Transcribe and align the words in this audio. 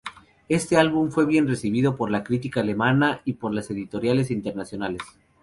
Este 0.49 0.77
álbum 0.77 1.11
fue 1.11 1.27
bien 1.27 1.47
recibido 1.47 1.95
por 1.95 2.09
la 2.09 2.23
crítica 2.23 2.61
alemana 2.61 3.21
y 3.23 3.33
por 3.33 3.53
las 3.53 3.69
editoriales 3.69 4.31
internacionales. 4.31 5.03